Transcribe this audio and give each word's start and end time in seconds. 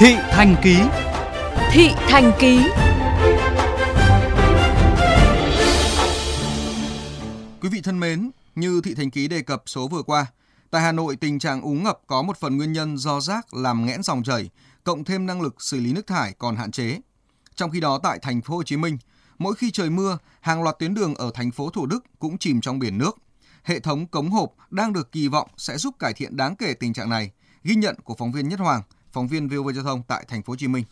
Thị 0.00 0.16
Thành 0.30 0.56
Ký 0.62 0.76
Thị 1.72 1.90
Thành 2.08 2.32
Ký 2.38 2.60
Quý 7.60 7.68
vị 7.68 7.80
thân 7.80 8.00
mến, 8.00 8.30
như 8.54 8.80
Thị 8.84 8.94
Thành 8.94 9.10
Ký 9.10 9.28
đề 9.28 9.42
cập 9.42 9.62
số 9.66 9.88
vừa 9.88 10.02
qua, 10.02 10.26
tại 10.70 10.82
Hà 10.82 10.92
Nội 10.92 11.16
tình 11.16 11.38
trạng 11.38 11.62
úng 11.62 11.84
ngập 11.84 12.00
có 12.06 12.22
một 12.22 12.36
phần 12.36 12.56
nguyên 12.56 12.72
nhân 12.72 12.98
do 12.98 13.20
rác 13.20 13.54
làm 13.54 13.86
nghẽn 13.86 14.02
dòng 14.02 14.22
chảy, 14.22 14.50
cộng 14.84 15.04
thêm 15.04 15.26
năng 15.26 15.42
lực 15.42 15.62
xử 15.62 15.80
lý 15.80 15.92
nước 15.92 16.06
thải 16.06 16.32
còn 16.38 16.56
hạn 16.56 16.70
chế. 16.70 16.98
Trong 17.54 17.70
khi 17.70 17.80
đó 17.80 18.00
tại 18.02 18.18
thành 18.22 18.40
phố 18.40 18.56
Hồ 18.56 18.62
Chí 18.62 18.76
Minh, 18.76 18.98
mỗi 19.38 19.54
khi 19.54 19.70
trời 19.70 19.90
mưa, 19.90 20.18
hàng 20.40 20.62
loạt 20.62 20.78
tuyến 20.78 20.94
đường 20.94 21.14
ở 21.14 21.30
thành 21.34 21.50
phố 21.50 21.70
Thủ 21.70 21.86
Đức 21.86 22.04
cũng 22.18 22.38
chìm 22.38 22.60
trong 22.60 22.78
biển 22.78 22.98
nước. 22.98 23.18
Hệ 23.62 23.80
thống 23.80 24.06
cống 24.06 24.30
hộp 24.30 24.52
đang 24.70 24.92
được 24.92 25.12
kỳ 25.12 25.28
vọng 25.28 25.48
sẽ 25.56 25.78
giúp 25.78 25.94
cải 25.98 26.12
thiện 26.12 26.36
đáng 26.36 26.56
kể 26.56 26.74
tình 26.74 26.92
trạng 26.92 27.10
này, 27.10 27.30
ghi 27.64 27.74
nhận 27.74 27.96
của 28.04 28.14
phóng 28.18 28.32
viên 28.32 28.48
Nhất 28.48 28.60
Hoàng, 28.60 28.82
phóng 29.12 29.28
viên 29.28 29.48
VOV 29.48 29.70
Giao 29.74 29.84
thông 29.84 30.02
tại 30.08 30.24
thành 30.28 30.42
phố 30.42 30.50
Hồ 30.50 30.56
Chí 30.56 30.68
Minh. 30.68 30.84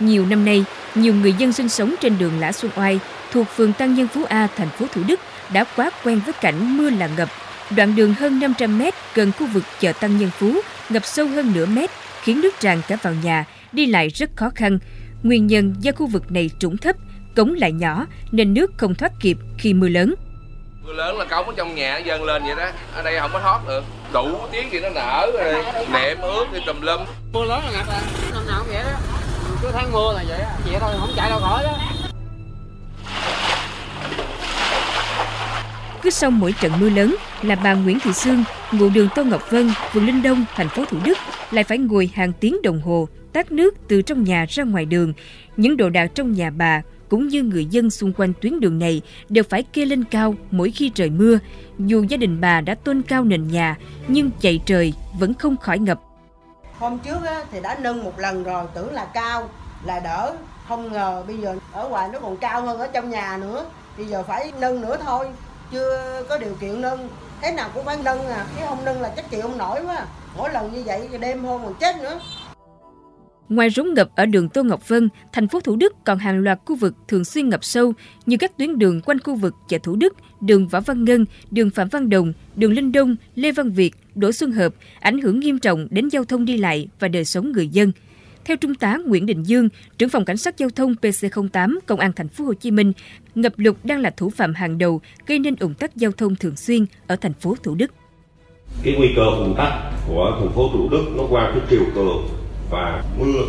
Nhiều 0.00 0.26
năm 0.26 0.44
nay, 0.44 0.64
nhiều 0.94 1.14
người 1.14 1.32
dân 1.32 1.52
sinh 1.52 1.68
sống 1.68 1.94
trên 2.00 2.18
đường 2.18 2.40
Lã 2.40 2.52
Xuân 2.52 2.72
Oai 2.76 3.00
thuộc 3.32 3.46
phường 3.48 3.72
Tăng 3.72 3.94
Nhân 3.94 4.08
Phú 4.08 4.24
A, 4.24 4.48
thành 4.56 4.68
phố 4.68 4.86
Thủ 4.92 5.02
Đức 5.08 5.20
đã 5.52 5.64
quá 5.76 5.90
quen 6.04 6.20
với 6.24 6.34
cảnh 6.40 6.76
mưa 6.76 6.90
là 6.90 7.08
ngập. 7.16 7.28
Đoạn 7.76 7.96
đường 7.96 8.14
hơn 8.14 8.40
500 8.40 8.78
mét 8.78 8.94
gần 9.14 9.32
khu 9.38 9.46
vực 9.46 9.64
chợ 9.80 9.92
Tăng 9.92 10.18
Nhân 10.18 10.30
Phú 10.30 10.60
ngập 10.90 11.04
sâu 11.04 11.26
hơn 11.26 11.52
nửa 11.54 11.66
mét, 11.66 11.90
khiến 12.22 12.40
nước 12.40 12.54
tràn 12.60 12.80
cả 12.88 12.96
vào 13.02 13.14
nhà, 13.14 13.44
đi 13.72 13.86
lại 13.86 14.08
rất 14.08 14.30
khó 14.36 14.50
khăn. 14.54 14.78
Nguyên 15.22 15.46
nhân 15.46 15.74
do 15.80 15.92
khu 15.92 16.06
vực 16.06 16.32
này 16.32 16.50
trũng 16.58 16.76
thấp, 16.76 16.96
cống 17.36 17.52
lại 17.52 17.72
nhỏ 17.72 18.06
nên 18.32 18.54
nước 18.54 18.72
không 18.76 18.94
thoát 18.94 19.12
kịp 19.20 19.38
khi 19.58 19.74
mưa 19.74 19.88
lớn. 19.88 20.14
Mưa 20.90 20.96
lớn 20.96 21.18
là 21.18 21.24
cống 21.24 21.46
ở 21.46 21.52
trong 21.56 21.74
nhà 21.74 21.98
dâng 21.98 22.24
lên 22.24 22.42
vậy 22.42 22.54
đó, 22.56 22.66
ở 22.94 23.02
đây 23.02 23.20
không 23.20 23.30
có 23.32 23.40
thoát 23.40 23.60
được. 23.68 23.84
Đủ 24.12 24.38
tiếng 24.52 24.68
thì 24.70 24.80
nó 24.80 24.88
nở 24.88 25.30
rồi, 25.34 25.64
nệm 25.92 26.20
ướt 26.20 26.46
thì 26.52 26.60
tùm 26.66 26.80
lum. 26.80 27.00
Mưa 27.32 27.44
lớn 27.44 27.60
là 27.64 27.70
ngập 27.72 27.88
à, 27.88 28.00
năm 28.34 28.46
nào 28.46 28.58
cũng 28.58 28.68
vậy 28.74 28.84
đó. 28.84 28.98
Cứ 29.62 29.68
tháng 29.72 29.92
mưa 29.92 30.12
là 30.16 30.24
vậy 30.28 30.40
á, 30.40 30.54
vậy 30.66 30.76
thôi 30.80 30.94
không 31.00 31.10
chạy 31.16 31.30
đâu 31.30 31.40
khỏi 31.40 31.64
đó. 31.64 31.78
Cứ 36.02 36.10
sau 36.10 36.30
mỗi 36.30 36.54
trận 36.60 36.72
mưa 36.80 36.90
lớn 36.90 37.16
là 37.42 37.54
bà 37.54 37.74
Nguyễn 37.74 38.00
Thị 38.00 38.12
Sương, 38.12 38.44
ngụ 38.72 38.88
đường 38.88 39.08
Tô 39.14 39.24
Ngọc 39.24 39.50
Vân, 39.50 39.72
phường 39.92 40.06
Linh 40.06 40.22
Đông, 40.22 40.44
thành 40.54 40.68
phố 40.68 40.84
Thủ 40.84 40.98
Đức 41.04 41.18
lại 41.50 41.64
phải 41.64 41.78
ngồi 41.78 42.10
hàng 42.14 42.32
tiếng 42.40 42.62
đồng 42.62 42.80
hồ 42.80 43.08
tát 43.32 43.52
nước 43.52 43.74
từ 43.88 44.02
trong 44.02 44.24
nhà 44.24 44.46
ra 44.48 44.64
ngoài 44.64 44.84
đường. 44.84 45.12
Những 45.56 45.76
đồ 45.76 45.88
đạc 45.88 46.06
trong 46.14 46.32
nhà 46.32 46.50
bà 46.50 46.82
cũng 47.10 47.28
như 47.28 47.42
người 47.42 47.66
dân 47.66 47.90
xung 47.90 48.12
quanh 48.12 48.32
tuyến 48.40 48.60
đường 48.60 48.78
này 48.78 49.02
đều 49.28 49.44
phải 49.44 49.62
kê 49.62 49.84
lên 49.84 50.04
cao 50.04 50.34
mỗi 50.50 50.70
khi 50.70 50.90
trời 50.94 51.10
mưa. 51.10 51.38
Dù 51.78 52.04
gia 52.08 52.16
đình 52.16 52.40
bà 52.40 52.60
đã 52.60 52.74
tôn 52.74 53.02
cao 53.02 53.24
nền 53.24 53.48
nhà, 53.48 53.76
nhưng 54.08 54.30
chạy 54.40 54.60
trời 54.66 54.92
vẫn 55.18 55.34
không 55.34 55.56
khỏi 55.56 55.78
ngập. 55.78 56.00
Hôm 56.78 56.98
trước 56.98 57.24
á, 57.26 57.44
thì 57.52 57.60
đã 57.60 57.78
nâng 57.80 58.04
một 58.04 58.18
lần 58.18 58.44
rồi, 58.44 58.64
tưởng 58.74 58.92
là 58.92 59.04
cao, 59.04 59.48
là 59.84 60.00
đỡ. 60.00 60.34
Không 60.68 60.92
ngờ 60.92 61.22
bây 61.26 61.38
giờ 61.38 61.56
ở 61.72 61.88
ngoài 61.88 62.08
nó 62.12 62.18
còn 62.20 62.36
cao 62.36 62.62
hơn 62.62 62.78
ở 62.78 62.86
trong 62.86 63.10
nhà 63.10 63.36
nữa. 63.40 63.64
Bây 63.96 64.06
giờ 64.06 64.22
phải 64.22 64.52
nâng 64.60 64.80
nữa 64.80 64.96
thôi, 65.04 65.28
chưa 65.72 66.22
có 66.28 66.38
điều 66.38 66.54
kiện 66.60 66.80
nâng. 66.80 67.08
Thế 67.42 67.52
nào 67.52 67.70
cũng 67.74 67.84
phải 67.84 67.96
nâng 68.04 68.26
à, 68.26 68.46
chứ 68.56 68.64
không 68.68 68.84
nâng 68.84 69.02
là 69.02 69.12
chắc 69.16 69.30
chịu 69.30 69.42
không 69.42 69.58
nổi 69.58 69.80
quá. 69.86 70.06
Mỗi 70.36 70.52
lần 70.52 70.72
như 70.72 70.82
vậy 70.86 71.08
đêm 71.20 71.44
hôm 71.44 71.60
còn 71.64 71.74
chết 71.74 71.96
nữa. 72.02 72.20
Ngoài 73.50 73.70
rúng 73.70 73.94
ngập 73.94 74.10
ở 74.16 74.26
đường 74.26 74.48
Tô 74.48 74.62
Ngọc 74.62 74.88
Vân, 74.88 75.08
thành 75.32 75.48
phố 75.48 75.60
Thủ 75.60 75.76
Đức 75.76 75.92
còn 76.04 76.18
hàng 76.18 76.38
loạt 76.38 76.58
khu 76.64 76.76
vực 76.76 76.94
thường 77.08 77.24
xuyên 77.24 77.48
ngập 77.48 77.64
sâu 77.64 77.92
như 78.26 78.36
các 78.36 78.58
tuyến 78.58 78.78
đường 78.78 79.00
quanh 79.00 79.18
khu 79.18 79.34
vực 79.34 79.54
chợ 79.68 79.78
Thủ 79.82 79.96
Đức, 79.96 80.14
đường 80.40 80.68
Võ 80.68 80.80
Văn 80.80 81.04
Ngân, 81.04 81.24
đường 81.50 81.70
Phạm 81.70 81.88
Văn 81.88 82.10
Đồng, 82.10 82.32
đường 82.56 82.72
Linh 82.72 82.92
Đông, 82.92 83.16
Lê 83.34 83.52
Văn 83.52 83.70
Việt, 83.70 83.94
Đỗ 84.14 84.32
Xuân 84.32 84.52
Hợp, 84.52 84.74
ảnh 85.00 85.20
hưởng 85.20 85.40
nghiêm 85.40 85.58
trọng 85.58 85.86
đến 85.90 86.08
giao 86.08 86.24
thông 86.24 86.44
đi 86.44 86.56
lại 86.56 86.88
và 87.00 87.08
đời 87.08 87.24
sống 87.24 87.52
người 87.52 87.68
dân. 87.68 87.92
Theo 88.44 88.56
Trung 88.56 88.74
tá 88.74 88.98
Nguyễn 89.06 89.26
Đình 89.26 89.42
Dương, 89.42 89.68
trưởng 89.98 90.08
phòng 90.08 90.24
cảnh 90.24 90.36
sát 90.36 90.58
giao 90.58 90.70
thông 90.70 90.94
PC08 91.02 91.78
Công 91.86 92.00
an 92.00 92.12
thành 92.16 92.28
phố 92.28 92.44
Hồ 92.44 92.54
Chí 92.54 92.70
Minh, 92.70 92.92
ngập 93.34 93.52
lụt 93.56 93.76
đang 93.84 94.00
là 94.00 94.10
thủ 94.10 94.30
phạm 94.30 94.54
hàng 94.54 94.78
đầu 94.78 95.00
gây 95.26 95.38
nên 95.38 95.56
ủng 95.60 95.74
tắc 95.74 95.96
giao 95.96 96.12
thông 96.12 96.36
thường 96.36 96.56
xuyên 96.56 96.86
ở 97.06 97.16
thành 97.16 97.32
phố 97.32 97.56
Thủ 97.62 97.74
Đức. 97.74 97.90
Cái 98.82 98.94
nguy 98.98 99.08
cơ 99.16 99.22
ủng 99.22 99.54
tắc 99.58 99.72
của 100.08 100.36
thành 100.40 100.52
phố 100.54 100.70
Thủ 100.72 100.88
Đức 100.88 101.04
nó 101.16 101.22
qua 101.30 101.50
cái 101.54 101.62
chiều 101.70 101.84
cường 101.94 102.39
và 102.70 103.04
mưa 103.18 103.42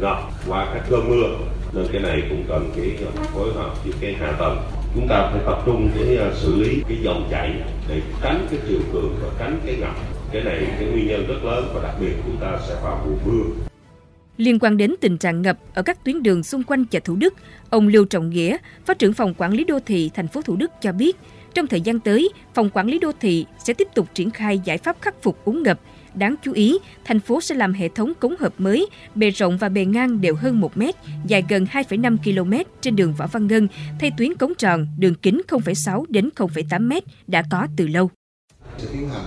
ngập 0.00 0.18
qua 0.48 0.70
các 0.74 0.84
cơn 0.90 1.08
mưa 1.08 1.28
nên 1.72 1.86
cái 1.92 2.02
này 2.02 2.22
cũng 2.28 2.44
cần 2.48 2.70
cái 2.76 2.96
phối 3.34 3.52
hợp 3.52 3.84
với 3.84 3.92
cái 4.00 4.14
hạ 4.14 4.32
tầng 4.38 4.58
chúng 4.94 5.08
ta 5.08 5.30
phải 5.32 5.40
tập 5.46 5.62
trung 5.66 5.90
cái 5.94 6.16
à, 6.16 6.30
xử 6.34 6.62
lý 6.62 6.82
cái 6.88 6.98
dòng 7.02 7.28
chảy 7.30 7.54
để 7.88 8.02
tránh 8.22 8.46
cái 8.50 8.60
chiều 8.68 8.80
cường 8.92 9.16
và 9.22 9.28
tránh 9.38 9.60
cái 9.66 9.76
ngập 9.76 9.94
cái 10.32 10.42
này 10.42 10.66
cái 10.78 10.88
nguyên 10.88 11.08
nhân 11.08 11.26
rất 11.26 11.44
lớn 11.44 11.70
và 11.74 11.82
đặc 11.82 11.94
biệt 12.00 12.12
chúng 12.26 12.36
ta 12.40 12.58
sẽ 12.68 12.74
vào 12.82 13.06
mùa 13.06 13.32
mưa 13.32 13.44
Liên 14.36 14.58
quan 14.58 14.76
đến 14.76 14.94
tình 15.00 15.18
trạng 15.18 15.42
ngập 15.42 15.58
ở 15.74 15.82
các 15.82 16.04
tuyến 16.04 16.22
đường 16.22 16.42
xung 16.42 16.62
quanh 16.62 16.84
chợ 16.84 17.00
Thủ 17.04 17.16
Đức, 17.16 17.34
ông 17.70 17.88
Lưu 17.88 18.04
Trọng 18.04 18.30
Nghĩa, 18.30 18.56
Phó 18.86 18.94
trưởng 18.94 19.12
phòng 19.12 19.34
quản 19.38 19.52
lý 19.52 19.64
đô 19.64 19.78
thị 19.86 20.10
thành 20.14 20.28
phố 20.28 20.42
Thủ 20.42 20.56
Đức 20.56 20.70
cho 20.80 20.92
biết, 20.92 21.16
trong 21.54 21.66
thời 21.66 21.80
gian 21.80 22.00
tới, 22.00 22.28
phòng 22.54 22.70
quản 22.70 22.86
lý 22.86 22.98
đô 22.98 23.12
thị 23.20 23.46
sẽ 23.64 23.74
tiếp 23.74 23.88
tục 23.94 24.06
triển 24.14 24.30
khai 24.30 24.60
giải 24.64 24.78
pháp 24.78 24.96
khắc 25.00 25.22
phục 25.22 25.44
úng 25.44 25.62
ngập. 25.62 25.80
Đáng 26.14 26.34
chú 26.42 26.52
ý, 26.52 26.78
thành 27.04 27.20
phố 27.20 27.40
sẽ 27.40 27.54
làm 27.54 27.72
hệ 27.72 27.88
thống 27.88 28.12
cống 28.20 28.34
hợp 28.40 28.52
mới, 28.58 28.86
bề 29.14 29.30
rộng 29.30 29.58
và 29.58 29.68
bề 29.68 29.84
ngang 29.84 30.20
đều 30.20 30.34
hơn 30.34 30.60
1 30.60 30.76
mét, 30.76 30.94
dài 31.26 31.44
gần 31.48 31.64
2,5 31.64 32.16
km 32.16 32.70
trên 32.80 32.96
đường 32.96 33.14
Võ 33.14 33.26
Văn 33.26 33.46
Ngân, 33.46 33.68
thay 34.00 34.12
tuyến 34.18 34.34
cống 34.34 34.54
tròn, 34.54 34.86
đường 34.98 35.14
kính 35.14 35.42
0,6 35.48 36.04
đến 36.08 36.30
0,8 36.36 36.88
mét 36.88 37.04
đã 37.26 37.42
có 37.50 37.66
từ 37.76 37.86
lâu. 37.86 38.10
Sẽ 38.78 38.88
tiến 38.92 39.08
hành 39.08 39.24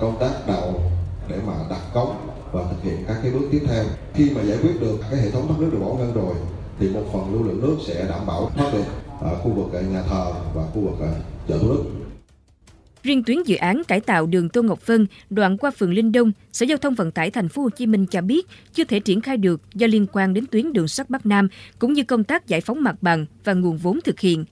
công 0.00 0.16
tác 0.20 0.30
đầu 0.48 0.90
để 1.28 1.38
mà 1.46 1.52
đặt 1.70 1.80
cống 1.94 2.16
và 2.52 2.62
thực 2.70 2.82
hiện 2.82 3.04
các 3.08 3.16
cái 3.22 3.32
bước 3.32 3.48
tiếp 3.52 3.60
theo. 3.66 3.84
Khi 4.14 4.30
mà 4.30 4.42
giải 4.42 4.58
quyết 4.62 4.80
được 4.80 4.98
cái 5.10 5.20
hệ 5.20 5.30
thống 5.30 5.48
thoát 5.48 5.60
nước 5.60 5.68
đường 5.72 5.84
Võ 5.84 5.94
Ngân 5.94 6.12
rồi 6.14 6.34
thì 6.78 6.88
một 6.88 7.02
phần 7.12 7.32
lưu 7.32 7.42
lượng 7.42 7.60
nước 7.60 7.76
sẽ 7.86 8.06
đảm 8.08 8.26
bảo 8.26 8.50
thoát 8.56 8.72
được 8.72 8.84
ở 9.20 9.34
khu 9.34 9.50
vực 9.50 9.82
nhà 9.92 10.02
thờ 10.02 10.32
và 10.54 10.62
khu 10.74 10.80
vực 10.80 11.08
chợ 11.48 11.58
Thủ 11.58 11.68
Đức. 11.68 11.84
Riêng 13.02 13.22
tuyến 13.24 13.42
dự 13.46 13.56
án 13.56 13.82
cải 13.88 14.00
tạo 14.00 14.26
đường 14.26 14.48
Tô 14.48 14.62
Ngọc 14.62 14.86
Vân 14.86 15.06
đoạn 15.30 15.58
qua 15.58 15.70
phường 15.70 15.92
Linh 15.92 16.12
Đông, 16.12 16.32
Sở 16.52 16.66
Giao 16.66 16.78
thông 16.78 16.94
Vận 16.94 17.10
tải 17.10 17.30
Thành 17.30 17.48
phố 17.48 17.62
Hồ 17.62 17.70
Chí 17.70 17.86
Minh 17.86 18.06
cho 18.06 18.20
biết 18.20 18.46
chưa 18.72 18.84
thể 18.84 19.00
triển 19.00 19.20
khai 19.20 19.36
được 19.36 19.60
do 19.74 19.86
liên 19.86 20.06
quan 20.12 20.34
đến 20.34 20.46
tuyến 20.46 20.72
đường 20.72 20.88
sắt 20.88 21.10
Bắc 21.10 21.26
Nam 21.26 21.48
cũng 21.78 21.92
như 21.92 22.04
công 22.04 22.24
tác 22.24 22.46
giải 22.46 22.60
phóng 22.60 22.82
mặt 22.82 22.96
bằng 23.00 23.26
và 23.44 23.52
nguồn 23.52 23.76
vốn 23.76 24.00
thực 24.04 24.20
hiện. 24.20 24.44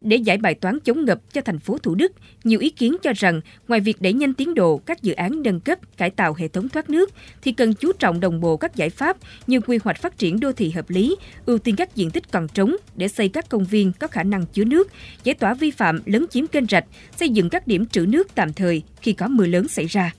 Để 0.00 0.16
giải 0.16 0.36
bài 0.36 0.54
toán 0.54 0.80
chống 0.80 1.04
ngập 1.04 1.32
cho 1.32 1.40
thành 1.40 1.58
phố 1.58 1.78
Thủ 1.78 1.94
Đức, 1.94 2.12
nhiều 2.44 2.60
ý 2.60 2.70
kiến 2.70 2.96
cho 3.02 3.12
rằng 3.16 3.40
ngoài 3.68 3.80
việc 3.80 4.02
đẩy 4.02 4.12
nhanh 4.12 4.34
tiến 4.34 4.54
độ 4.54 4.76
các 4.76 5.02
dự 5.02 5.12
án 5.12 5.42
nâng 5.42 5.60
cấp, 5.60 5.78
cải 5.96 6.10
tạo 6.10 6.34
hệ 6.38 6.48
thống 6.48 6.68
thoát 6.68 6.90
nước 6.90 7.10
thì 7.42 7.52
cần 7.52 7.74
chú 7.74 7.92
trọng 7.92 8.20
đồng 8.20 8.40
bộ 8.40 8.56
các 8.56 8.76
giải 8.76 8.90
pháp 8.90 9.16
như 9.46 9.60
quy 9.60 9.78
hoạch 9.84 10.02
phát 10.02 10.18
triển 10.18 10.40
đô 10.40 10.52
thị 10.52 10.70
hợp 10.70 10.90
lý, 10.90 11.16
ưu 11.46 11.58
tiên 11.58 11.76
các 11.76 11.96
diện 11.96 12.10
tích 12.10 12.30
còn 12.30 12.48
trống 12.48 12.76
để 12.96 13.08
xây 13.08 13.28
các 13.28 13.48
công 13.48 13.64
viên 13.64 13.92
có 13.92 14.06
khả 14.06 14.22
năng 14.22 14.46
chứa 14.46 14.64
nước, 14.64 14.90
giải 15.24 15.34
tỏa 15.34 15.54
vi 15.54 15.70
phạm 15.70 16.00
lấn 16.06 16.26
chiếm 16.28 16.46
kênh 16.46 16.66
rạch, 16.66 16.84
xây 17.16 17.28
dựng 17.28 17.50
các 17.50 17.66
điểm 17.66 17.86
trữ 17.86 18.06
nước 18.06 18.34
tạm 18.34 18.52
thời 18.52 18.82
khi 19.00 19.12
có 19.12 19.28
mưa 19.28 19.46
lớn 19.46 19.68
xảy 19.68 19.86
ra. 19.86 20.12